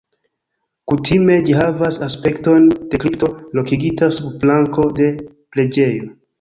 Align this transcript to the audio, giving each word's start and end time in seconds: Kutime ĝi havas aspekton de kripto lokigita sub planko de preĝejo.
Kutime 0.91 1.35
ĝi 1.49 1.55
havas 1.57 1.99
aspekton 2.07 2.67
de 2.79 3.01
kripto 3.05 3.31
lokigita 3.61 4.11
sub 4.19 4.35
planko 4.47 4.91
de 5.03 5.15
preĝejo. 5.57 6.13